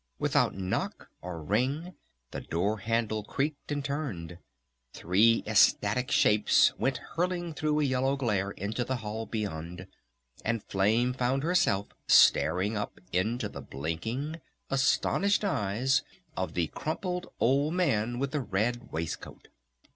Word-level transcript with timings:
Without 0.17 0.55
knock 0.57 1.11
or 1.21 1.43
ring 1.43 1.93
the 2.31 2.41
door 2.41 2.79
handle 2.79 3.23
creaked 3.23 3.71
and 3.71 3.85
turned, 3.85 4.39
three 4.93 5.43
ecstatic 5.45 6.09
shapes 6.09 6.73
went 6.79 6.97
hurtling 7.13 7.53
through 7.53 7.79
a 7.79 7.83
yellow 7.83 8.15
glare 8.15 8.49
into 8.49 8.83
the 8.83 8.95
hall 8.95 9.27
beyond, 9.27 9.85
and 10.43 10.63
Flame 10.63 11.13
found 11.13 11.43
herself 11.43 11.89
staring 12.07 12.75
up 12.75 12.99
into 13.13 13.47
the 13.47 13.61
blinking, 13.61 14.41
astonished 14.71 15.43
eyes 15.45 16.01
of 16.35 16.55
the 16.55 16.65
crumpled 16.69 17.31
old 17.39 17.75
man 17.75 18.17
with 18.17 18.31
the 18.31 18.41
red 18.41 18.91
waistcoat. 18.91 19.49